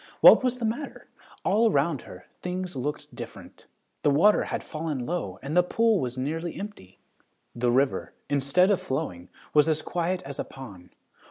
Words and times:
What 0.21 0.43
was 0.43 0.57
the 0.57 0.65
matter? 0.65 1.09
All 1.45 1.69
around 1.69 2.01
her 2.09 2.25
things 2.41 2.75
looked 2.75 3.13
different. 3.13 3.67
The 4.01 4.09
water 4.09 4.45
had 4.45 4.63
fallen 4.63 5.05
low 5.05 5.37
and 5.43 5.55
the 5.55 5.61
pool 5.61 5.99
was 5.99 6.17
nearly 6.17 6.59
empty. 6.59 6.97
The 7.53 7.69
river, 7.71 8.15
instead 8.27 8.71
of 8.71 8.81
flowing, 8.81 9.29
was 9.53 9.69
as 9.69 9.83
quiet 9.83 10.23
as 10.23 10.39
a 10.39 10.43
pond. 10.43 10.95